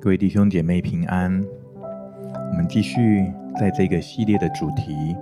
[0.00, 1.44] 各位弟兄姐妹平安，
[2.52, 3.26] 我们继续
[3.58, 5.16] 在这个系列的主题：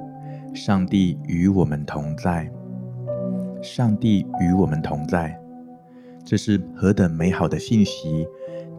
[0.55, 2.51] 上帝与我们同在。
[3.63, 5.35] 上帝与我们同在，
[6.27, 8.27] 这是何等美好的信息，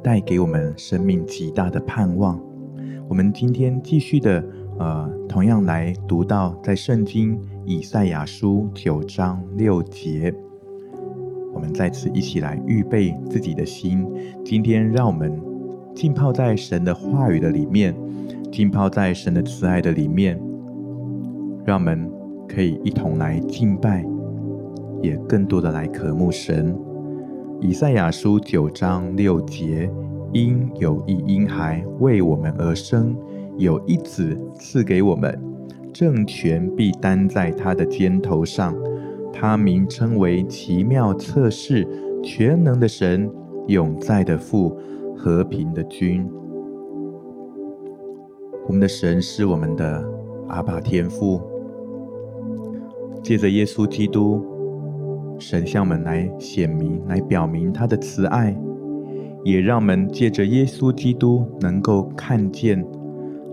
[0.04, 2.40] 带给我们生命极大的盼望。
[3.10, 4.44] 我们今天继续的，
[4.78, 10.32] 呃，同样来读到在圣经以赛亚书九章六节。
[11.56, 14.08] 我们再次一起来预备自己的心，
[14.46, 15.47] 今天让我们。
[15.98, 17.92] 浸泡在神的话语的里面，
[18.52, 20.40] 浸泡在神的慈爱的里面，
[21.66, 22.08] 让我们
[22.48, 24.06] 可以一同来敬拜，
[25.02, 26.78] 也更多的来渴慕神。
[27.60, 29.90] 以赛亚书九章六节：
[30.32, 33.18] 因有一婴孩为我们而生，
[33.58, 35.36] 有一子赐给我们，
[35.92, 38.76] 政权必担在他的肩头上，
[39.34, 41.88] 他名称为奇妙策士、
[42.24, 43.28] 全能的神、
[43.66, 44.78] 永在的父。
[45.18, 46.30] 和平的君，
[48.68, 50.08] 我们的神是我们的
[50.48, 51.42] 阿爸天父。
[53.24, 54.42] 借着耶稣基督，
[55.40, 58.56] 神向我们来显明、来表明他的慈爱，
[59.44, 62.86] 也让我们借着耶稣基督能够看见，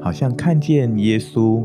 [0.00, 1.64] 好像看见耶稣、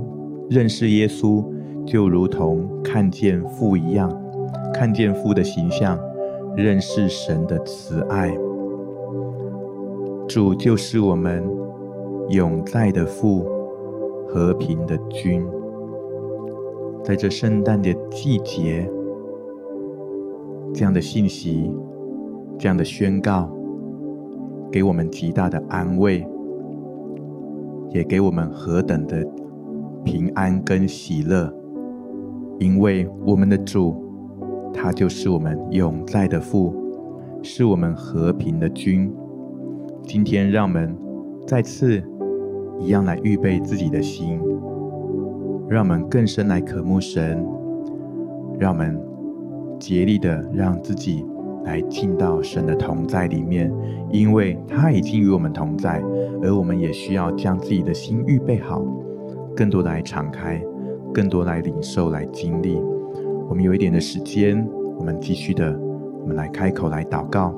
[0.49, 1.45] 认识耶稣，
[1.85, 4.09] 就如同看见父一样，
[4.73, 5.99] 看见父的形象，
[6.55, 8.35] 认识神的慈爱。
[10.29, 11.43] 主就是我们
[12.29, 13.43] 永在的父，
[14.27, 15.43] 和平的君。
[17.03, 18.87] 在这圣诞的季节，
[20.71, 21.73] 这样的信息，
[22.59, 23.49] 这样的宣告，
[24.71, 26.23] 给我们极大的安慰，
[27.89, 29.25] 也给我们何等的
[30.03, 31.51] 平安跟喜乐。
[32.59, 33.95] 因为我们的主，
[34.71, 36.71] 他就是我们永在的父，
[37.41, 39.11] 是我们和平的君。
[40.09, 40.91] 今天，让我们
[41.45, 42.01] 再次
[42.79, 44.39] 一样来预备自己的心，
[45.69, 47.37] 让我们更深来渴慕神，
[48.57, 48.99] 让我们
[49.79, 51.23] 竭力的让自己
[51.63, 53.71] 来进到神的同在里面，
[54.09, 56.01] 因为他已经与我们同在，
[56.41, 58.83] 而我们也需要将自己的心预备好，
[59.55, 60.59] 更多来敞开，
[61.13, 62.81] 更多来领受、来经历。
[63.47, 64.67] 我们有一点的时间，
[64.97, 65.79] 我们继续的，
[66.23, 67.53] 我们来开口来祷告。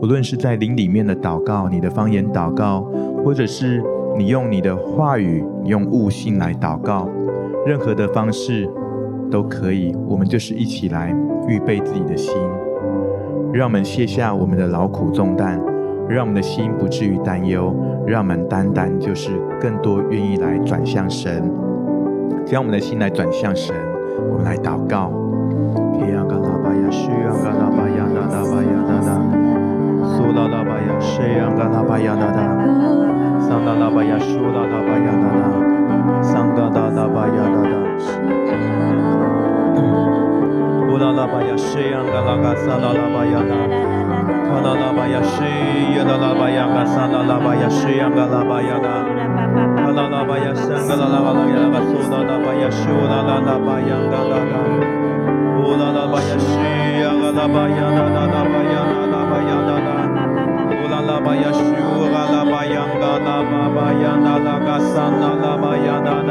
[0.00, 2.82] 无论是在灵里面的祷告，你的方言祷告，
[3.24, 3.82] 或者是
[4.16, 7.08] 你用你的话语，用悟性来祷告，
[7.66, 8.70] 任何的方式
[9.28, 9.92] 都可以。
[10.06, 11.12] 我们就是一起来
[11.48, 12.32] 预备自己的心，
[13.52, 15.60] 让我们卸下我们的劳苦重担，
[16.08, 17.74] 让我们的心不至于担忧，
[18.06, 21.42] 让我们单单就是更多愿意来转向神，
[22.46, 23.74] 将我们的心来转向神。
[24.30, 25.12] 我们来祷告。
[31.18, 32.38] 拉巴呀，谢安嘎拉巴呀，哒哒，
[33.40, 35.42] 桑达拉巴呀，苏拉拉巴呀，哒哒，
[36.22, 37.74] 桑达达拉巴呀，哒哒，
[40.88, 43.52] 乌拉拉巴呀，谢安嘎拉嘎桑达拉巴呀，哒，
[58.28, 58.37] 卡
[63.92, 64.38] 拉
[65.36, 66.22] 巴巴呀，那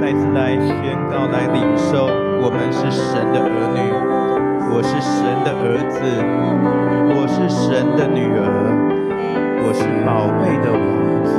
[0.00, 2.06] 再次来宣告，来领受，
[2.42, 3.78] 我们是神的儿女，
[4.72, 5.96] 我是神的儿子，
[7.14, 8.42] 我是神的女儿，
[9.64, 10.82] 我是宝贝的王
[11.24, 11.32] 子，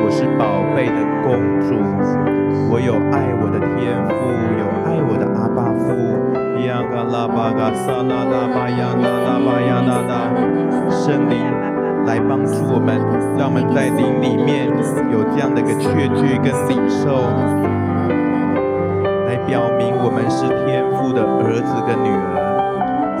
[0.00, 0.96] 我是宝贝的。
[1.24, 1.72] 公主，
[2.70, 4.12] 我有爱我的天父，
[4.60, 5.84] 有爱我的阿爸父。
[6.66, 10.12] 呀嘎拉巴嘎萨拉拉巴呀那拉巴呀那那，
[10.90, 11.36] 圣灵
[12.06, 13.00] 来帮助我们，
[13.36, 14.68] 让我们在灵里面
[15.12, 17.16] 有这样的一个确据跟领受，
[19.26, 22.44] 来表明我们是天父的儿子跟女儿，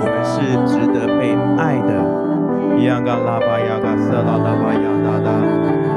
[0.00, 1.92] 我们是值得被爱的。
[2.84, 5.30] 呀嘎拉巴呀嘎萨拉拉巴呀那那，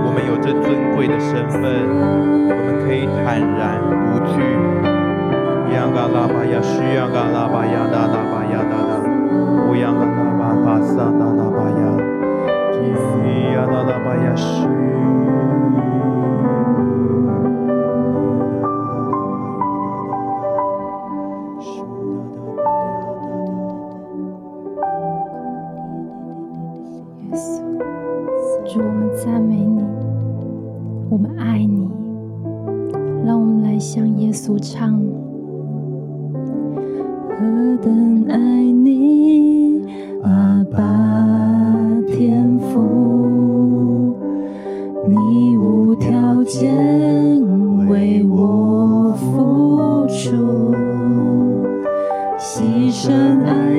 [0.06, 4.40] 我们有着尊贵的身份，我们可以坦然无惧。
[5.76, 8.92] 呀嘎拉巴呀，需呀嘎拉巴呀，那拉巴呀，那那，
[9.68, 11.84] 乌呀嘎拉巴巴萨那拉巴呀，
[13.68, 14.77] 咿呀那
[53.00, 53.77] 深爱。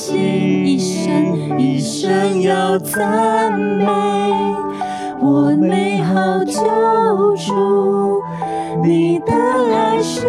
[0.00, 3.84] 心一生一生要赞美
[5.20, 8.22] 我美好救主。
[8.82, 10.26] 你的爱是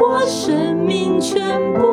[0.00, 1.38] 我生命全
[1.74, 1.87] 部，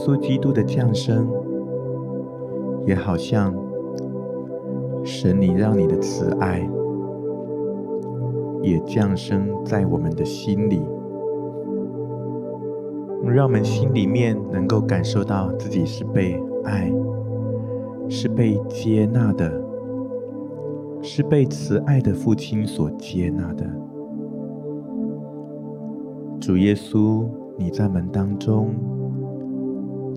[0.00, 1.28] 稣基督的降生，
[2.86, 3.54] 也好像
[5.04, 6.66] 神你让你的慈爱
[8.62, 10.80] 也降生在我们的心里，
[13.26, 16.90] 让我们心里面能够感受到自己是被爱。
[18.12, 19.48] 是被接纳的，
[21.00, 23.64] 是被慈爱的父亲所接纳的。
[26.40, 27.24] 主耶稣，
[27.56, 28.74] 你在门当中，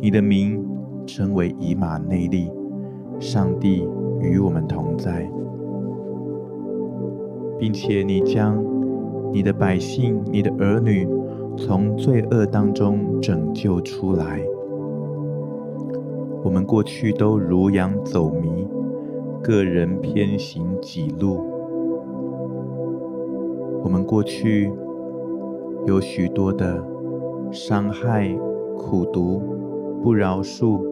[0.03, 0.61] 你的名
[1.07, 2.51] 称为以马内利，
[3.21, 3.87] 上帝
[4.19, 5.31] 与我们同在，
[7.57, 8.61] 并且你将
[9.31, 11.07] 你的百姓、你的儿女
[11.55, 14.41] 从罪恶当中拯救出来。
[16.43, 18.67] 我们过去都如羊走迷，
[19.41, 21.39] 个人偏行己路。
[23.81, 24.69] 我们过去
[25.85, 26.83] 有许多的
[27.53, 28.27] 伤害、
[28.77, 29.41] 苦毒、
[30.03, 30.83] 不饶恕，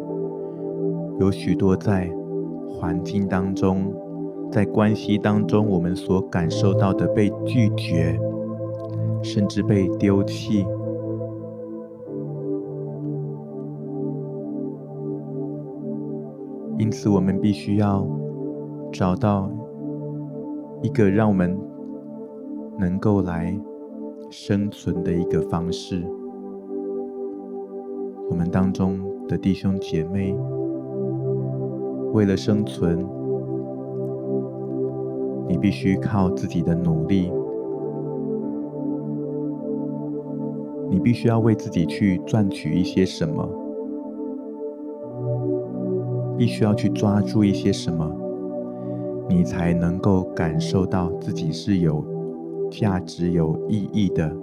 [1.20, 2.10] 有许多在
[2.66, 3.94] 环境当中、
[4.50, 8.18] 在关系当中，我们所感受到的被拒绝，
[9.22, 10.66] 甚至被丢弃。
[16.78, 18.08] 因此，我们必须要
[18.94, 19.52] 找到
[20.82, 21.60] 一个让我们
[22.80, 23.60] 能够来
[24.30, 26.02] 生存的一个方式。
[28.50, 30.36] 当中的弟兄姐妹，
[32.14, 33.06] 为了生存，
[35.48, 37.32] 你必须靠自己的努力，
[40.90, 43.48] 你必须要为自己去赚取一些什么。
[46.38, 48.12] 必须要去抓住一些什么，
[49.30, 52.04] 你才能够感受到自己是有
[52.72, 54.36] 价值、有意义的，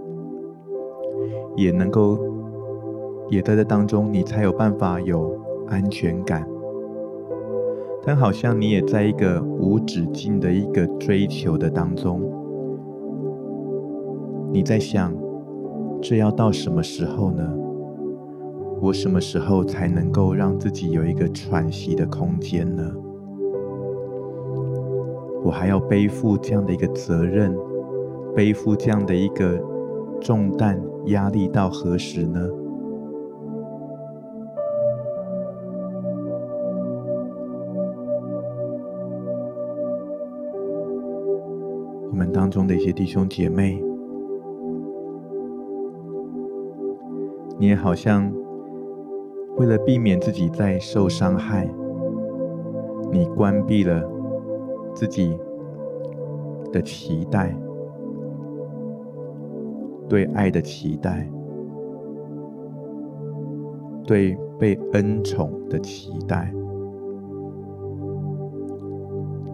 [1.56, 2.16] 也能够
[3.28, 6.46] 也在这当中，你才有办法有安全感。
[8.04, 12.22] 但好像你也在一个无止境的一个追求的当中，
[14.50, 15.14] 你在想，
[16.00, 17.46] 这要到什么时候呢？
[18.80, 22.94] 我什么时候才能够让自己有一个喘息的空间呢？
[25.44, 27.54] 我还要背负这样的一个责任，
[28.34, 29.60] 背负这样的一个
[30.20, 32.40] 重担、压力到何时呢？
[42.38, 43.82] 当中的一些弟兄姐妹，
[47.58, 48.32] 你也好像。
[49.56, 51.68] 为了避免自己再受伤害，
[53.10, 54.08] 你关闭了
[54.94, 55.36] 自己
[56.72, 57.52] 的期待，
[60.08, 61.28] 对爱的期待，
[64.06, 66.54] 对被恩宠的期待，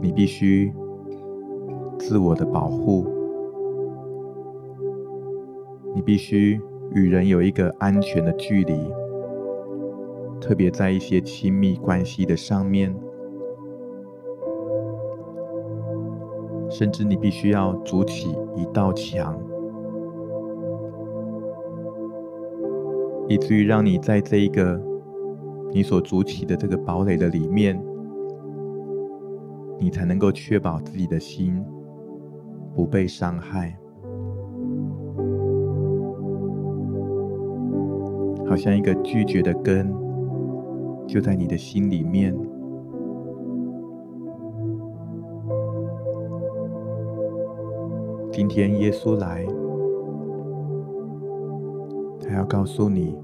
[0.03, 0.71] 你必须
[1.99, 3.07] 自我的保护，
[5.95, 6.61] 你必须
[6.93, 8.75] 与人有一个安全的距离。
[10.41, 12.95] 特别在一些亲密关系的上面，
[16.69, 19.41] 甚至你必须要筑起一道墙，
[23.27, 24.79] 以至于让你在这一个
[25.73, 27.83] 你所筑起的这个堡垒的里面，
[29.79, 31.65] 你才能够确保自己的心
[32.75, 33.77] 不被伤害。
[38.47, 39.93] 好像一个拒绝的根
[41.07, 42.35] 就在你的心里面。
[48.31, 49.47] 今天耶稣来
[52.21, 53.17] 他要告诉你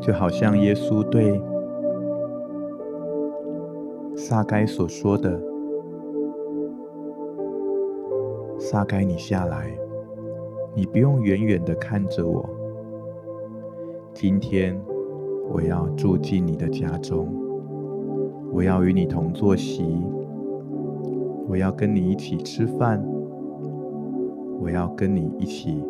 [0.00, 1.42] 就好像耶稣对
[4.16, 5.40] 萨该所说的
[8.70, 9.74] 撒该，你下来，
[10.74, 12.46] 你不用远远的看着我。
[14.12, 14.78] 今天
[15.50, 17.34] 我要住进你的家中，
[18.52, 19.98] 我要与你同坐席。”
[21.48, 23.02] 我要跟你一起吃饭，
[24.60, 25.82] 我要跟你一起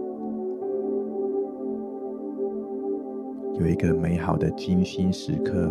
[3.59, 5.69] 有一个美好的精心时刻。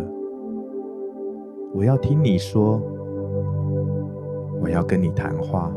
[1.72, 2.78] 我要听你说，
[4.60, 5.72] 我要跟你谈话。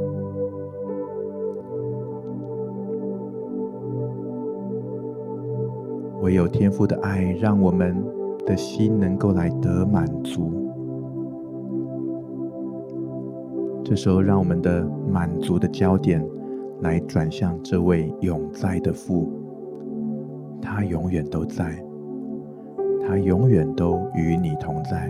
[6.22, 7.96] 唯有天父的爱，让我们
[8.46, 10.52] 的心能够来得满足。
[13.84, 16.24] 这时候，让我们的满足的焦点
[16.82, 19.30] 来转向这位永在的父，
[20.62, 21.84] 他永远都在，
[23.06, 25.10] 他永远都与你同在，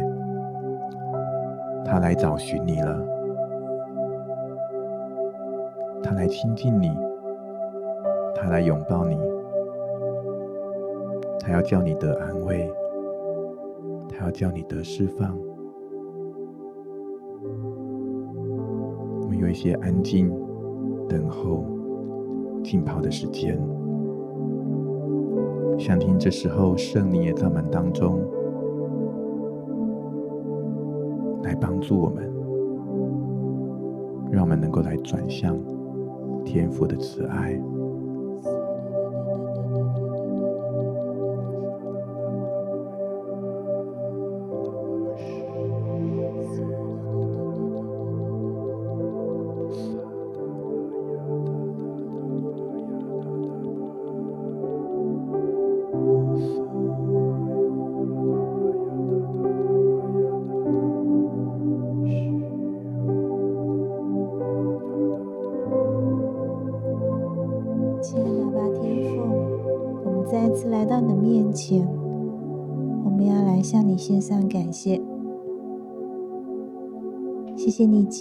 [1.86, 3.06] 他来找寻你了，
[6.02, 6.90] 他来亲近你，
[8.34, 9.16] 他来拥抱你，
[11.44, 12.72] 他要叫你得安慰，
[14.08, 15.36] 他要叫你得释放。
[19.22, 20.32] 我们有一些安静
[21.10, 21.66] 等候
[22.64, 23.60] 浸泡的时间，
[25.80, 28.20] 想听这时候圣灵也在我们当中
[31.42, 32.32] 来帮助我们，
[34.32, 35.58] 让我们能够来转向
[36.46, 37.60] 天父的慈爱。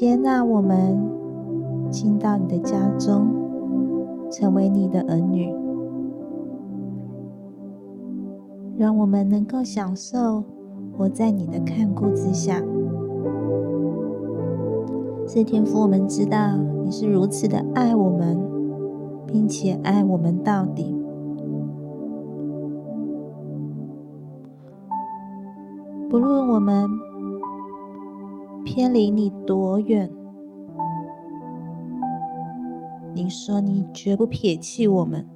[0.00, 0.98] 接纳我们
[1.90, 3.28] 进到你的家中，
[4.30, 5.54] 成为你的儿女，
[8.78, 10.42] 让我们能够享受
[10.96, 12.62] 活在你的看顾之下。
[15.26, 18.40] 是天父，我们知道你是如此的爱我们，
[19.26, 20.96] 并且爱我们到底。
[26.08, 26.88] 不论我们
[28.64, 30.10] 偏离你多远，
[33.14, 35.26] 你说你绝不撇弃我们，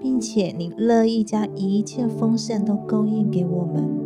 [0.00, 3.98] 并且你乐意将一切丰盛都供应给我们。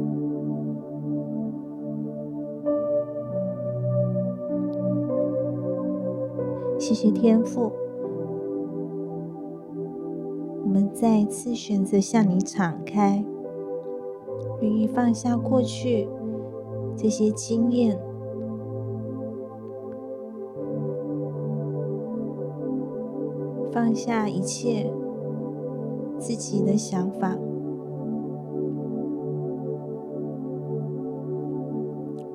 [6.78, 7.70] 谢谢天父。
[10.64, 13.24] 我们再一次选择向你敞开，
[14.62, 16.08] 愿意放下过去
[16.96, 18.00] 这些经验，
[23.72, 24.88] 放下一切
[26.16, 27.36] 自己的想法。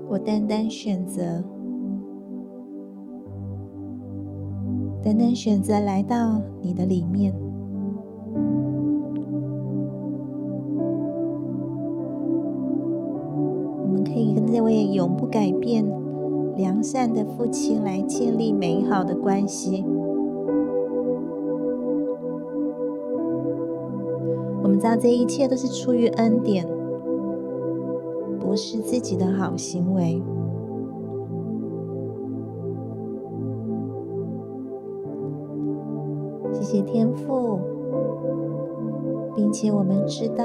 [0.09, 1.43] 我单单选择，
[5.01, 7.46] 单单选择来到你的里面。
[16.97, 19.85] 善的父亲来建立美好的关系。
[24.63, 26.67] 我们知道这一切都是出于恩典，
[28.39, 30.23] 不是自己的好行为。
[36.51, 37.59] 谢谢天父，
[39.35, 40.43] 并且我们知道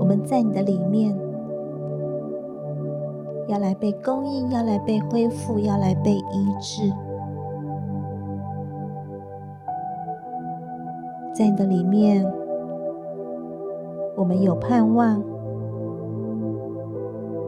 [0.00, 1.16] 我们在你的里面。
[3.48, 6.92] 要来被供应，要来被恢复，要来被医治。
[11.32, 12.26] 在你的里面，
[14.16, 15.22] 我们有盼望，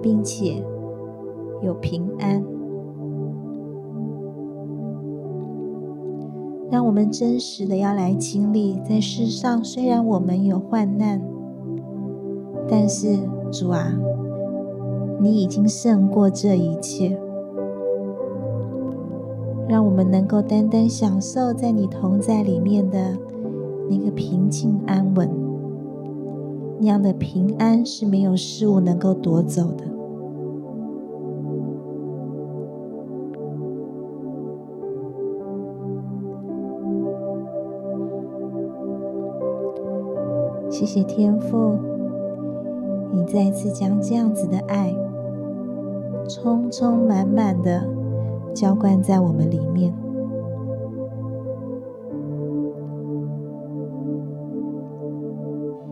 [0.00, 0.62] 并且
[1.62, 2.44] 有平安。
[6.70, 11.20] 让我们真实的要来经历，在世上虽然我们有患难，
[12.68, 13.16] 但是
[13.50, 13.92] 主啊。
[15.20, 17.18] 你已经胜过这一切。
[19.68, 23.16] 让我们能够单单享受在你同在里面的
[23.90, 25.28] 那个平静安稳，
[26.81, 29.85] 那样的平安是没有事物能够夺走的。
[40.70, 41.76] 谢谢天父，
[43.12, 44.94] 你再次将这样子的爱，
[46.48, 47.87] 充充满满的。
[48.54, 49.94] 浇灌在我们里面，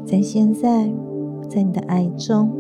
[0.05, 0.91] 在现在，
[1.47, 2.51] 在你的爱中，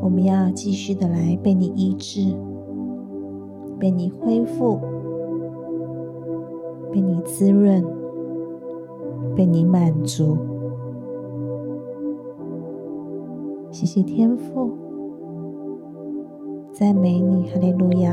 [0.00, 2.34] 我们要继续的来被你医治，
[3.78, 4.80] 被你恢复，
[6.90, 7.84] 被你滋润，
[9.36, 10.38] 被你满足。
[13.70, 14.70] 谢谢天父。
[16.82, 18.12] 赞美你，哈利路亚！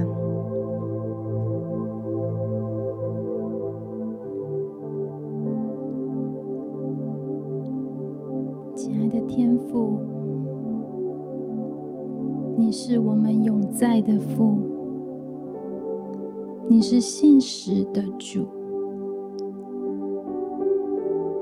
[8.76, 9.98] 亲爱的天父，
[12.58, 14.60] 你是我们永在的父，
[16.68, 18.46] 你是信实的主，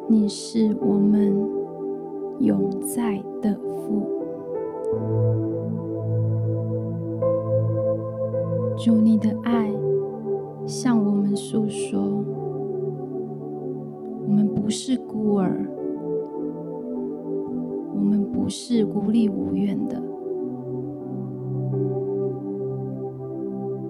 [0.08, 1.36] 你是我们
[2.40, 5.57] 永在的父。
[8.78, 9.74] 主，你的爱
[10.68, 12.00] 向我们诉说，
[14.24, 15.68] 我们不是孤儿，
[17.96, 20.00] 我们不是孤立无援的。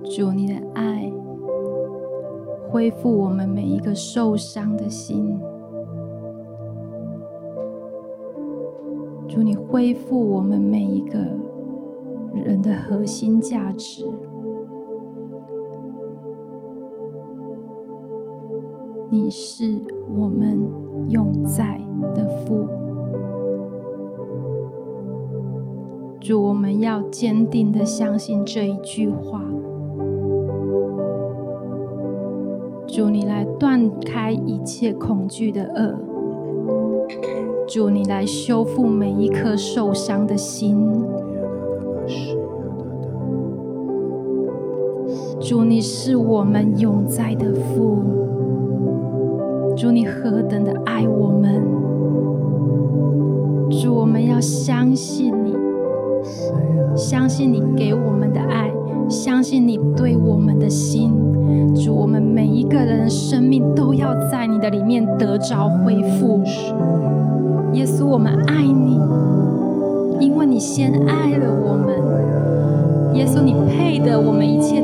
[0.06, 1.12] 主，你的爱
[2.69, 5.38] 恢复我们每一个受伤的心。
[9.28, 11.19] 主，你恢复我们每一个
[12.34, 14.08] 人的核心价值。
[19.28, 19.82] 你是
[20.18, 20.58] 我们
[21.10, 21.82] 永在
[22.16, 22.66] 的父，
[26.22, 29.44] 主，我们要坚定的相信这一句话。
[32.88, 35.98] 主，你来断开一切恐惧的恶；
[37.68, 40.78] 主，你来修复每一颗受伤的心；
[45.42, 48.27] 主，你是我们永在的父。
[49.78, 51.62] 主，你何等的爱我们！
[53.70, 55.56] 主，我们要相信你，
[56.96, 58.72] 相信你给我们的爱，
[59.08, 61.13] 相信你对我们的心。
[61.76, 66.42] 主，我们每一个人的生命都要在你的里面得着恢复。
[67.74, 69.00] 耶稣，我们爱你，
[70.20, 71.96] 因为你先爱了我们。
[73.13, 74.77] 耶稣，你配得我们一切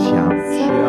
[0.00, 0.79] 想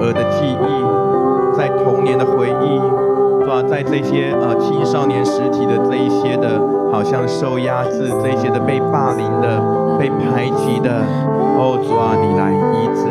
[0.00, 2.80] 儿的记忆在童年的回忆
[3.44, 6.60] 抓在这些呃青少年时期的这一些的
[6.92, 9.60] 好像受压制这些的被霸凌的
[9.98, 11.02] 被排挤的
[11.58, 13.06] 哦抓你来医治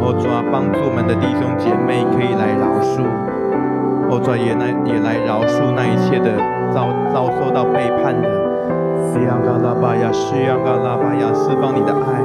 [0.00, 3.04] 哦抓帮助我们的弟兄姐妹可以来饶恕
[4.10, 6.36] 哦抓也来也来饶恕那一切的
[6.72, 8.52] 遭遭受到背叛的。
[9.22, 12.24] 迪亚嘎拉巴雅需要嘎拉巴雅释放你的爱。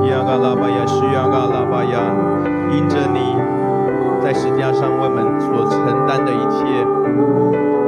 [0.00, 1.98] 迪亚嘎拉巴雅需要嘎拉巴雅
[2.72, 3.36] 因着你。
[4.22, 6.62] 在十字架上为我们所承担的一切，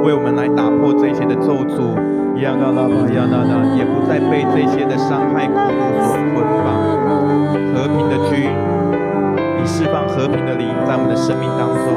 [0.03, 1.95] 为我们来打破这些的咒诅，
[2.43, 6.67] 亚嘎拉巴亚那那，也不再被这些的伤害苦毒所捆绑。
[7.71, 8.51] 和平的君，
[9.55, 11.87] 你释放和平的灵在我们的生命当中，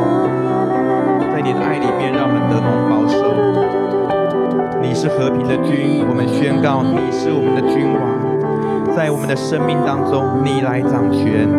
[1.35, 3.19] 在你的爱里面，让我们得蒙保守。
[4.81, 11.51] 你是和平的君，我们宣告你是我们的君王，在我们的生命当中，你来掌权，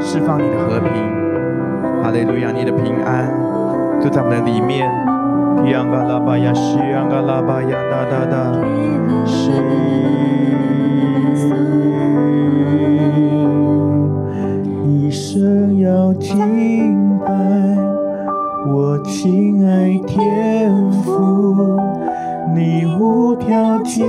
[0.00, 0.90] 释放你的和平。
[2.02, 3.28] 哈利路亚，你的平安
[4.00, 4.88] 就在我们的里面。
[5.64, 8.52] 提昂嘎拉巴呀，西昂嘎拉巴呀，哒哒哒，
[9.24, 9.50] 西。
[14.84, 17.32] 一生要敬拜
[18.68, 21.80] 我亲爱天父，
[22.54, 24.06] 你无条件